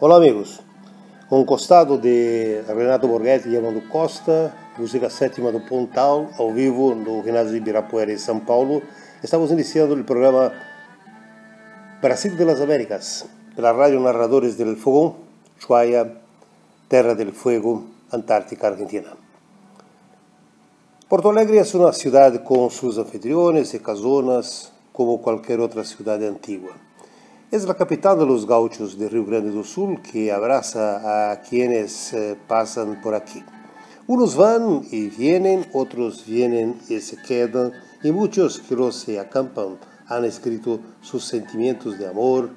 Olá, 0.00 0.16
amigos. 0.16 0.60
Com 1.28 1.40
o 1.40 1.44
costado 1.44 1.96
de 1.96 2.62
Renato 2.66 3.06
Borghetti 3.06 3.48
e 3.48 3.56
Amando 3.56 3.80
Costa, 3.82 4.52
música 4.76 5.08
sétima 5.08 5.52
do 5.52 5.60
Pontal, 5.60 6.30
ao 6.36 6.52
vivo 6.52 6.96
no 6.96 7.22
ginásio 7.22 7.56
Ibirapuera 7.56 8.12
em 8.12 8.18
São 8.18 8.40
Paulo, 8.40 8.82
estamos 9.22 9.52
iniciando 9.52 9.94
o 9.94 10.02
programa 10.02 10.52
Brasil 12.02 12.34
de 12.34 12.44
las 12.44 12.60
Américas, 12.60 13.24
pela 13.54 13.70
Rádio 13.70 14.00
Narradores 14.00 14.56
del 14.56 14.74
Fogão, 14.74 15.14
Chuaya, 15.60 16.10
Terra 16.88 17.14
del 17.14 17.32
Fuego, 17.32 17.86
Antártica, 18.12 18.66
Argentina. 18.66 19.16
Porto 21.08 21.28
Alegre 21.28 21.58
é 21.58 21.76
uma 21.76 21.92
cidade 21.92 22.40
com 22.40 22.68
seus 22.68 22.98
anfitriones 22.98 23.72
e 23.72 23.78
casonas, 23.78 24.72
como 24.92 25.20
qualquer 25.20 25.60
outra 25.60 25.84
cidade 25.84 26.24
antiga. 26.24 26.93
Es 27.54 27.66
la 27.66 27.74
capital 27.74 28.18
de 28.18 28.26
los 28.26 28.48
gauchos 28.48 28.98
de 28.98 29.08
Río 29.08 29.24
Grande 29.24 29.52
do 29.52 29.62
Sul 29.62 30.02
que 30.02 30.32
abraza 30.32 31.30
a 31.30 31.40
quienes 31.40 32.12
eh, 32.12 32.36
pasan 32.48 33.00
por 33.00 33.14
aquí. 33.14 33.44
Unos 34.08 34.34
van 34.34 34.82
y 34.90 35.06
vienen, 35.08 35.64
otros 35.72 36.26
vienen 36.26 36.74
y 36.88 36.98
se 36.98 37.16
quedan, 37.16 37.70
y 38.02 38.10
muchos 38.10 38.58
que 38.58 38.74
los 38.74 38.96
se 38.96 39.20
acampan 39.20 39.78
han 40.08 40.24
escrito 40.24 40.80
sus 41.00 41.26
sentimientos 41.26 41.96
de 41.96 42.08
amor, 42.08 42.50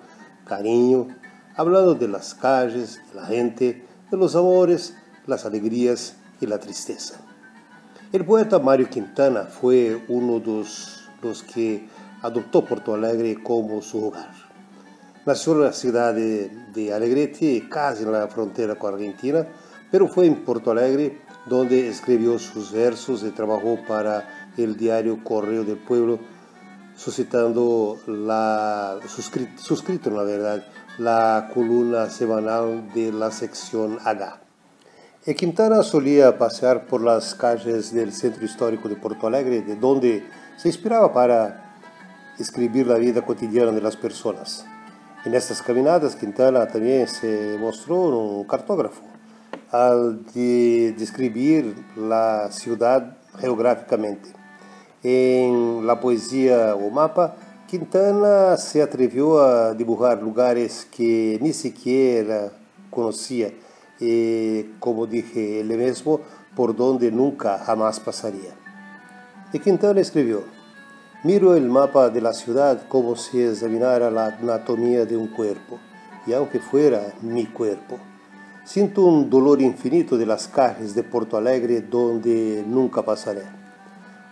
cariño, 0.46 1.10
hablando 1.56 1.94
de 1.94 2.08
las 2.08 2.34
calles, 2.34 3.00
de 3.10 3.22
la 3.22 3.28
gente, 3.28 3.86
de 4.10 4.18
los 4.18 4.36
amores, 4.36 4.96
las 5.28 5.46
alegrías 5.46 6.16
y 6.42 6.48
la 6.48 6.58
tristeza. 6.58 7.22
El 8.12 8.26
poeta 8.26 8.58
Mario 8.58 8.90
Quintana 8.90 9.44
fue 9.44 10.02
uno 10.08 10.40
de 10.40 10.66
los 11.22 11.44
que 11.44 11.88
adoptó 12.24 12.66
Porto 12.66 12.96
Alegre 12.96 13.44
como 13.44 13.84
su 13.84 14.04
hogar. 14.04 14.47
Nació 15.28 15.56
en 15.56 15.64
la 15.64 15.74
ciudad 15.74 16.14
de, 16.14 16.50
de 16.74 16.94
Alegrete, 16.94 17.68
casi 17.70 18.04
en 18.04 18.14
la 18.14 18.30
frontera 18.30 18.76
con 18.76 18.94
Argentina, 18.94 19.46
pero 19.92 20.08
fue 20.08 20.26
en 20.26 20.36
Porto 20.46 20.72
Alegre 20.72 21.20
donde 21.48 21.90
escribió 21.90 22.40
sus 22.40 22.72
versos 22.72 23.24
y 23.24 23.32
trabajó 23.32 23.78
para 23.86 24.54
el 24.56 24.78
diario 24.78 25.22
Correo 25.26 25.66
del 25.66 25.80
Pueblo, 25.80 26.20
suscitando 26.96 28.00
la, 28.08 29.02
suscrito, 29.06 29.62
suscrito 29.62 30.10
la 30.12 30.24
verdad, 30.24 30.66
la 30.98 31.52
columna 31.54 32.10
semanal 32.10 32.94
de 32.94 33.12
la 33.12 33.30
sección 33.30 34.00
H. 34.06 34.26
E 35.26 35.36
Quintana 35.36 35.84
solía 35.84 36.38
pasear 36.38 36.88
por 36.88 37.02
las 37.02 37.36
calles 37.36 37.94
del 37.94 38.14
centro 38.14 38.46
histórico 38.46 38.88
de 38.88 38.96
Porto 38.96 39.28
Alegre, 39.28 39.62
de 39.62 39.76
donde 39.76 40.26
se 40.56 40.70
inspiraba 40.70 41.12
para 41.12 41.76
escribir 42.40 42.88
la 42.88 42.98
vida 42.98 43.26
cotidiana 43.26 43.74
de 43.74 43.82
las 43.82 43.98
personas. 43.98 44.66
En 45.26 45.34
estas 45.34 45.62
caminadas, 45.62 46.16
Quintana 46.16 46.68
también 46.68 47.08
se 47.08 47.58
mostró 47.60 47.96
un 47.96 48.44
cartógrafo 48.46 49.02
al 49.72 50.24
de 50.34 50.96
describir 50.98 51.76
la 51.96 52.50
ciudad 52.52 53.18
geográficamente. 53.40 54.30
En 55.04 55.86
la 55.86 56.00
poesía 56.00 56.76
o 56.76 56.90
mapa, 56.90 57.36
Quintana 57.68 58.56
se 58.58 58.82
atrevió 58.82 59.42
a 59.42 59.74
dibujar 59.74 60.22
lugares 60.22 60.88
que 60.90 61.38
ni 61.42 61.52
siquiera 61.52 62.52
conocía 62.90 63.52
y, 64.00 64.64
como 64.80 65.08
dije 65.08 65.60
él 65.60 65.76
mismo, 65.78 66.22
por 66.56 66.76
donde 66.76 67.12
nunca 67.12 67.58
jamás 67.60 68.00
pasaría. 68.00 68.54
Y 69.52 69.60
Quintana 69.60 70.00
escribió, 70.00 70.44
Miro 71.24 71.56
el 71.56 71.68
mapa 71.68 72.12
de 72.12 72.22
la 72.22 72.32
ciudad 72.32 72.88
como 72.88 73.16
si 73.16 73.42
examinara 73.42 74.12
la 74.12 74.28
anatomía 74.28 75.04
de 75.04 75.18
un 75.18 75.30
cuerpo, 75.30 75.80
y 76.28 76.34
aunque 76.34 76.60
fuera 76.60 77.12
mi 77.24 77.48
cuerpo, 77.48 77.98
siento 78.64 79.02
un 79.02 79.28
dolor 79.28 79.60
infinito 79.60 80.16
de 80.16 80.28
las 80.28 80.48
calles 80.48 80.94
de 80.94 81.02
Porto 81.02 81.36
Alegre 81.36 81.82
donde 81.82 82.64
nunca 82.68 83.02
pasaré. 83.02 83.42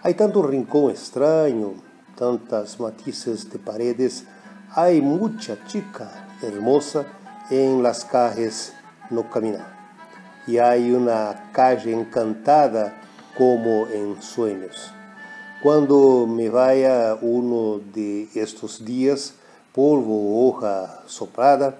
Hay 0.03 0.13
tanto 0.13 0.44
rincón 0.44 0.91
extraño, 0.91 1.73
tantas 2.16 2.79
matices 2.79 3.50
de 3.50 3.57
paredes, 3.57 4.23
hay 4.72 5.02
mucha 5.02 5.57
chica 5.66 6.28
hermosa 6.44 7.03
en 7.50 7.81
las 7.81 8.06
calles 8.06 8.73
no 9.09 9.28
caminar. 9.31 9.73
Y 10.46 10.59
hay 10.59 10.91
una 10.91 11.50
calle 11.52 11.91
encantada 11.94 13.02
como 13.35 13.88
en 13.88 14.22
sueños. 14.22 14.94
Cuando 15.66 16.28
me 16.28 16.48
vaya 16.48 17.18
uno 17.20 17.80
de 17.92 18.30
estos 18.36 18.86
días, 18.86 19.34
polvo, 19.74 20.48
hoja 20.48 21.02
soplada, 21.08 21.76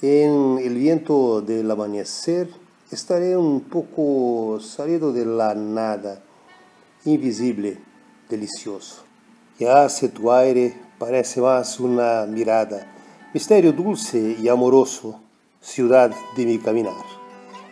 en 0.00 0.60
el 0.62 0.76
viento 0.76 1.40
del 1.40 1.68
amanecer, 1.68 2.48
estaré 2.92 3.36
un 3.36 3.62
poco 3.62 4.60
salido 4.60 5.12
de 5.12 5.26
la 5.26 5.56
nada, 5.56 6.22
invisible, 7.04 7.78
delicioso. 8.28 9.02
Ya 9.58 9.82
hace 9.82 10.08
tu 10.08 10.30
aire 10.30 10.80
parece 10.96 11.40
más 11.40 11.80
una 11.80 12.26
mirada, 12.26 12.86
misterio 13.34 13.72
dulce 13.72 14.36
y 14.40 14.46
amoroso, 14.46 15.18
ciudad 15.60 16.12
de 16.36 16.46
mi 16.46 16.58
caminar, 16.60 16.94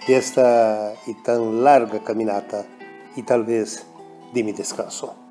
de 0.09 0.17
esta 0.17 0.95
y 1.07 1.15
tan 1.23 1.63
larga 1.63 2.03
caminata 2.03 2.67
y 3.15 3.23
tal 3.23 3.45
vez 3.45 3.87
de 4.33 4.43
mi 4.43 4.51
descanso. 4.51 5.24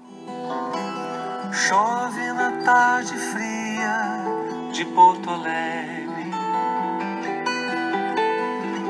Chove 1.53 2.33
na 2.33 2.63
tarde 2.63 3.15
fria 3.15 4.25
de 4.71 4.83
Porto 4.85 5.29
Alegre. 5.29 6.31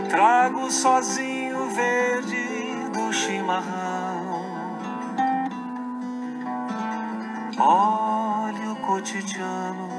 Trago 0.10 0.72
sozinho 0.72 1.62
o 1.62 1.70
verde 1.72 2.90
do 2.94 3.12
chimarrão. 3.12 4.46
Olhe 7.60 8.68
o 8.70 8.76
cotidiano. 8.78 9.90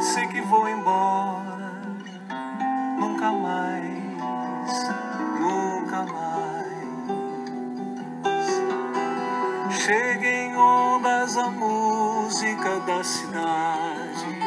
Sei 0.00 0.26
que 0.28 0.40
vou 0.40 0.66
embora, 0.66 1.82
nunca 2.98 3.30
mais, 3.32 5.03
Chega 9.76 10.26
em 10.26 10.56
ondas 10.56 11.36
a 11.36 11.50
música 11.50 12.80
da 12.80 13.02
cidade. 13.02 14.38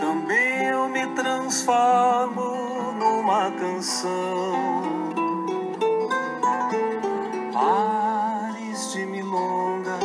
Também 0.00 0.66
eu 0.68 0.88
me 0.88 1.06
transformo 1.08 2.92
numa 2.92 3.50
canção. 3.50 4.54
Pares 7.52 8.92
de 8.92 9.04
milonga 9.04 9.98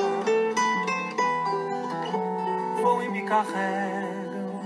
vão 2.81 3.03
e 3.03 3.09
me 3.09 3.21
carregam 3.21 4.61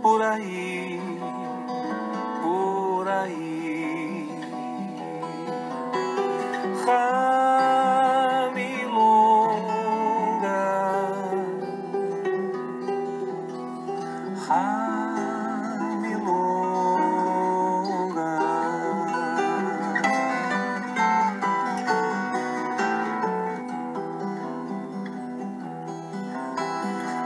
por 0.00 0.22
aí, 0.22 1.00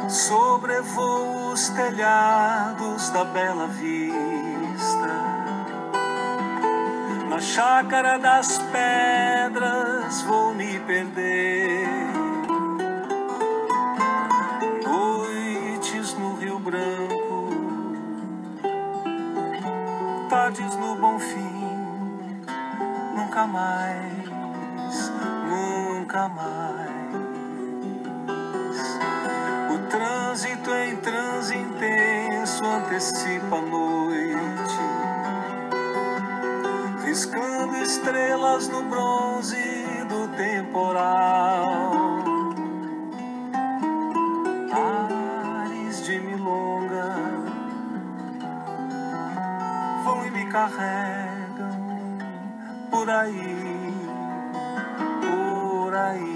Sobrevoo 0.09 1.53
os 1.53 1.69
telhados 1.69 3.11
da 3.11 3.25
bela 3.25 3.67
vista 3.67 5.31
na 7.29 7.39
chácara 7.39 8.19
das 8.19 8.59
pedras 8.73 10.23
vou 10.23 10.55
me 10.55 10.81
perder. 10.81 11.60
No 20.31 20.95
Bonfim, 20.95 21.67
nunca 23.17 23.49
mais, 23.49 25.11
nunca 25.49 26.29
mais. 26.29 26.91
O 29.75 29.79
trânsito 29.89 30.71
em 30.73 30.97
transe 30.99 31.57
intenso 31.57 32.65
antecipa 32.65 33.57
a 33.57 33.61
noite 33.61 34.91
riscando 37.05 37.77
estrelas 37.79 38.69
no 38.69 38.85
bronze 38.85 39.57
do 40.09 40.29
temporal. 40.37 41.80
Carregam 50.61 52.19
por 52.91 53.09
aí, 53.09 53.95
por 55.23 55.95
aí. 55.95 56.35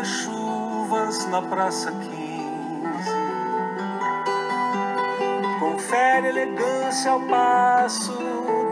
Guarda-chuvas 0.00 1.26
na 1.26 1.42
Praça 1.42 1.92
15. 1.92 2.10
Confere 5.58 6.28
elegância 6.28 7.10
ao 7.10 7.20
passo 7.20 8.16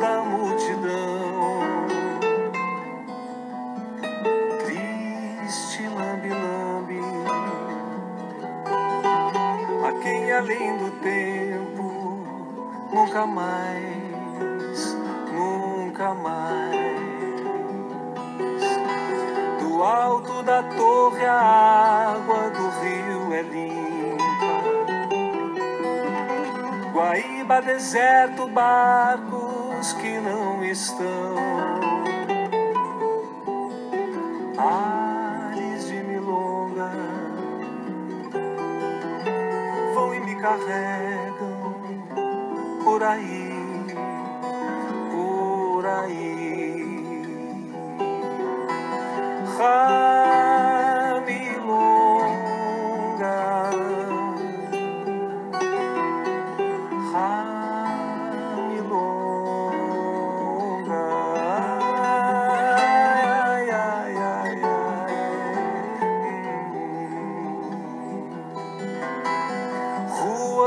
da 0.01 0.23
multidão. 0.23 1.87
Triste 4.65 5.87
lambe-lambe, 5.89 7.01
a 9.87 10.03
quem 10.03 10.33
além 10.33 10.79
do 10.79 10.91
tempo 11.03 12.25
nunca 12.91 13.27
mais, 13.27 14.08
da 20.59 20.63
torre 20.77 21.25
a 21.25 22.15
água 22.15 22.51
do 22.51 22.69
rio 22.81 23.33
é 23.33 23.43
limpa. 23.43 24.55
Guaíba, 26.93 27.63
deserto, 27.63 28.49
barcos 28.49 29.93
que 29.93 30.19
não 30.19 30.65
estão. 30.65 31.37
Ares 34.59 35.87
de 35.87 36.03
milonga 36.03 36.91
vão 39.95 40.15
e 40.15 40.21
me 40.21 40.35
carregam 40.43 41.73
por 42.83 43.01
aí, 43.05 43.48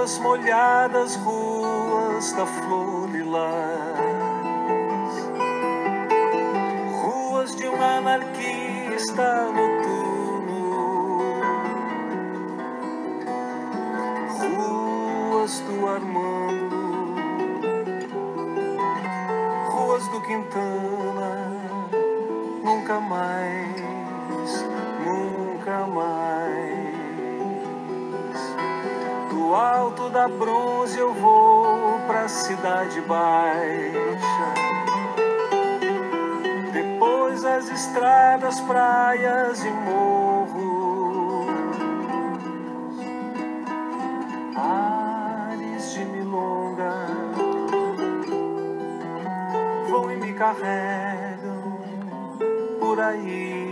Ruas 0.01 0.17
molhadas, 0.17 1.15
ruas 1.17 2.33
da 2.33 2.43
flor 2.43 3.07
lilás, 3.11 3.93
ruas 7.03 7.55
de 7.55 7.67
um 7.67 7.79
anarquista 7.79 9.45
noturno, 9.51 11.19
ruas 14.39 15.59
do 15.59 15.87
Armando, 15.87 17.13
ruas 19.69 20.07
do 20.07 20.19
Quintana, 20.21 21.61
nunca 22.63 22.99
mais, 23.01 23.90
da 30.21 30.27
bronze 30.27 30.99
eu 30.99 31.11
vou 31.15 31.99
pra 32.05 32.27
cidade 32.27 33.01
baixa. 33.01 34.53
Depois 36.71 37.43
as 37.43 37.67
estradas, 37.71 38.61
praias 38.61 39.65
e 39.65 39.71
morros. 39.71 41.47
Ares 44.55 45.91
de 45.91 46.05
milonga 46.05 46.93
vão 49.89 50.11
e 50.11 50.17
me 50.17 50.33
carregam 50.33 51.79
por 52.79 52.99
aí, 52.99 53.70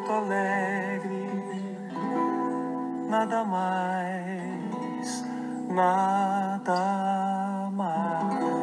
Porto 0.00 0.12
Alegre, 0.12 1.28
nada 3.08 3.44
mais, 3.44 5.24
nada 5.68 7.70
mais. 7.72 8.59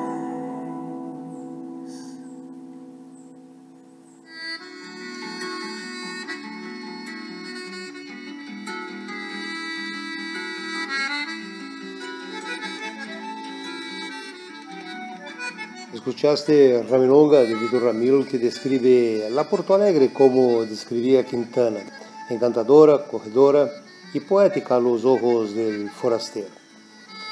Escuchaste 15.98 16.86
Ramilonga 16.88 17.39
de 17.39 17.56
Vitor 17.56 17.82
Ramil 17.82 18.27
que 18.27 18.38
describe 18.38 19.32
la 19.32 19.50
Porto 19.50 19.74
Alegre 19.74 20.13
como 20.13 20.63
describía 20.63 21.25
Quintana, 21.25 21.80
encantadora, 22.30 23.04
corredora 23.08 23.68
y 24.13 24.20
poética 24.20 24.75
a 24.75 24.80
los 24.80 25.04
ojos 25.06 25.56
del 25.56 25.89
forastero. 25.89 26.54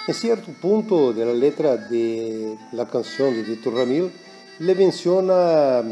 En 0.07 0.15
cierto 0.15 0.51
punto 0.59 1.13
de 1.13 1.27
la 1.27 1.33
letra 1.33 1.77
de 1.77 2.57
la 2.71 2.87
canción 2.87 3.35
de 3.35 3.43
Vitor 3.43 3.75
Ramil 3.75 4.11
le 4.57 4.73
menciona 4.73 5.83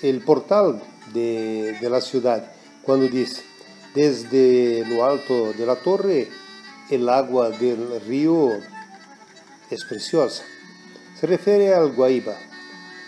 el 0.00 0.20
portal 0.20 0.80
de 1.12 1.76
la 1.82 2.00
ciudad 2.00 2.48
cuando 2.84 3.08
dice, 3.08 3.42
desde 3.92 4.86
lo 4.86 5.04
alto 5.04 5.52
de 5.52 5.66
la 5.66 5.74
torre 5.74 6.28
el 6.90 7.08
agua 7.08 7.50
del 7.50 8.00
río 8.06 8.50
es 9.68 9.84
preciosa. 9.84 10.44
Se 11.14 11.28
refiere 11.28 11.72
al 11.72 11.92
Guaíba, 11.92 12.36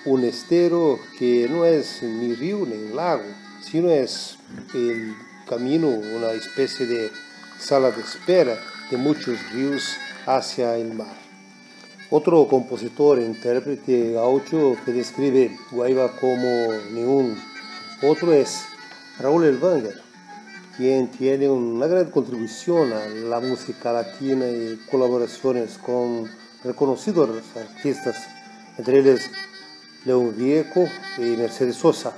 un 0.05 0.23
estero 0.23 1.01
que 1.19 1.49
no 1.51 1.65
es 1.65 2.05
ni 2.05 2.35
río 2.35 2.65
ni 2.65 2.95
lago, 2.95 3.25
sino 3.61 3.91
es 3.91 4.39
el 4.75 5.13
camino, 5.49 5.89
una 5.89 6.31
especie 6.31 6.87
de 6.87 7.11
sala 7.59 7.91
de 7.91 8.01
espera 8.03 8.57
de 8.93 8.97
muchos 8.97 9.37
ríos 9.51 9.97
hacia 10.25 10.77
el 10.77 10.95
mar. 10.95 11.17
Otro 12.09 12.47
compositor 12.47 13.19
e 13.19 13.27
intérprete 13.27 14.13
gaucho 14.13 14.77
que 14.85 14.93
describe 14.93 15.59
Guaíba 15.73 16.17
como 16.21 16.71
ningún 16.93 17.37
otro 18.03 18.33
es 18.33 18.67
Raúl 19.19 19.47
Elvanger, 19.47 20.01
quien 20.77 21.11
tiene 21.11 21.49
una 21.49 21.89
gran 21.89 22.13
contribución 22.13 22.93
a 22.93 23.09
la 23.09 23.41
música 23.41 23.93
latina 23.93 24.47
y 24.47 24.79
colaboraciones 24.89 25.77
con 25.79 26.31
reconocidos 26.67 27.31
artistas, 27.55 28.17
entre 28.77 28.99
ellos 28.99 29.21
León 30.05 30.35
Vieco 30.37 30.89
y 31.19 31.23
Mercedes 31.37 31.77
Sosa. 31.77 32.13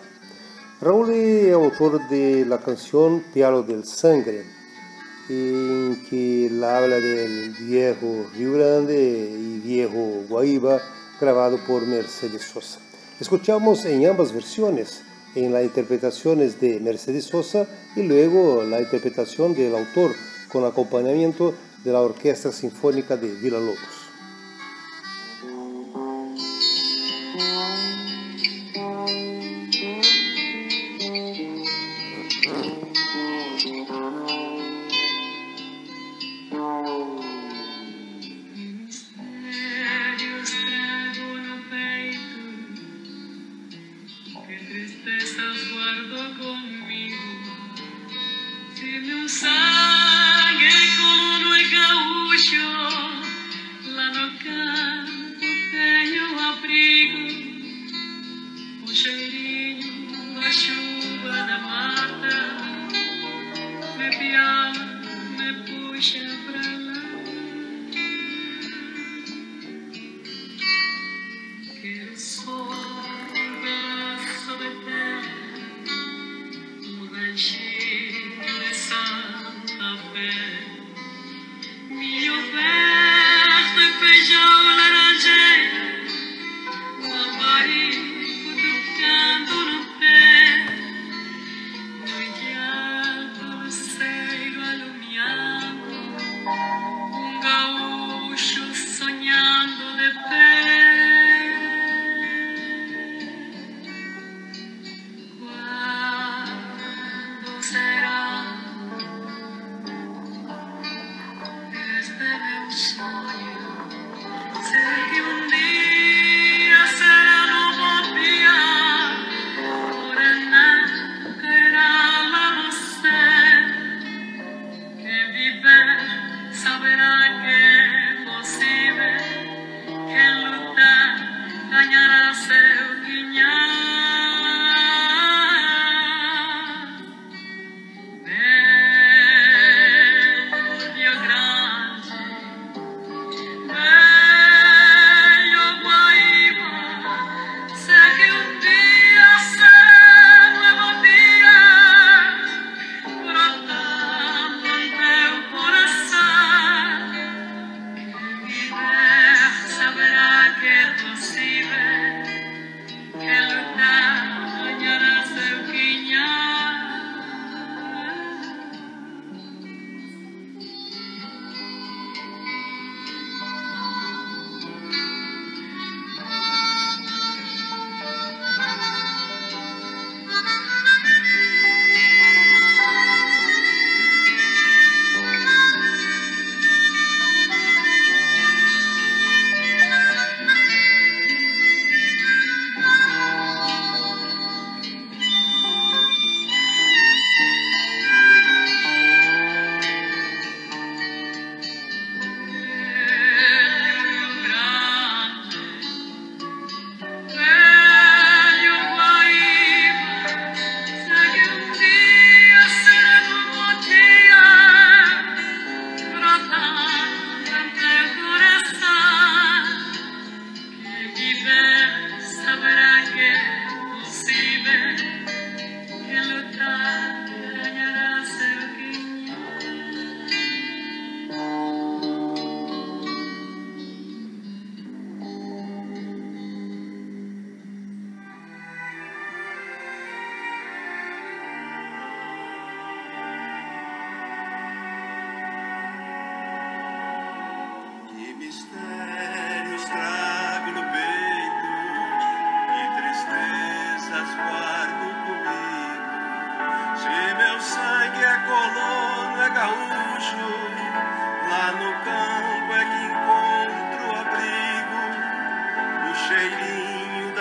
Raúl 0.80 1.10
es 1.10 1.52
autor 1.52 2.08
de 2.08 2.44
la 2.46 2.58
canción 2.58 3.22
Pialo 3.34 3.62
del 3.62 3.84
Sangre, 3.84 4.44
en 5.28 6.06
que 6.08 6.50
habla 6.64 6.96
del 6.96 7.50
viejo 7.50 8.26
Río 8.34 8.54
Grande 8.54 9.30
y 9.38 9.60
viejo 9.60 10.24
Guaíba, 10.28 10.80
grabado 11.20 11.58
por 11.66 11.86
Mercedes 11.86 12.42
Sosa. 12.42 12.78
Escuchamos 13.20 13.84
en 13.84 14.06
ambas 14.06 14.32
versiones, 14.32 15.02
en 15.34 15.52
las 15.52 15.64
interpretaciones 15.64 16.60
de 16.60 16.80
Mercedes 16.80 17.24
Sosa 17.24 17.66
y 17.96 18.02
luego 18.02 18.62
la 18.64 18.80
interpretación 18.80 19.54
del 19.54 19.74
autor 19.74 20.14
con 20.50 20.64
acompañamiento 20.64 21.54
de 21.84 21.92
la 21.92 22.00
Orquesta 22.00 22.50
Sinfónica 22.50 23.16
de 23.16 23.28
Villa 23.34 23.58
Lobos. 23.58 24.07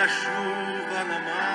ajuda 0.08 1.04
na 1.04 1.18
mar. 1.26 1.47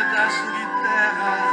pedaço 0.00 0.46
de 0.52 0.64
terra. 0.82 1.49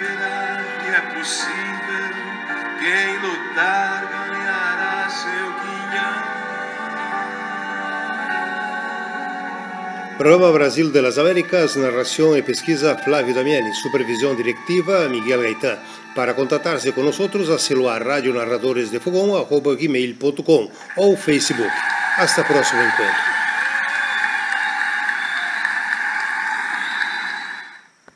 verá 0.00 0.64
que 0.80 0.88
é 0.88 1.00
possível. 1.14 2.08
Quem 2.80 3.18
lutar 3.18 4.08
ganhará 4.10 5.08
seu 5.10 5.52
guinhão. 5.60 6.40
Programa 10.16 10.50
Brasil 10.52 10.90
de 10.90 11.00
las 11.00 11.18
Américas, 11.18 11.76
narração 11.76 12.36
e 12.36 12.42
pesquisa 12.42 12.96
Flávio 12.96 13.34
Damiani, 13.34 13.72
supervisão 13.74 14.34
directiva 14.34 15.08
Miguel 15.08 15.42
Gaitán. 15.42 15.78
Para 16.14 16.34
contatarse 16.34 16.92
con 16.92 17.04
nosotros, 17.04 17.50
acelo 17.50 17.88
a 17.88 17.98
radionarradoresdefogão.com 17.98 20.70
ou 20.96 21.16
Facebook. 21.16 21.72
Hasta 22.18 22.44
próximo 22.44 22.82
encontro. 22.82 23.29